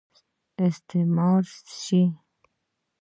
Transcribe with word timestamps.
استعمال 0.67 1.43
سي. 1.83 2.03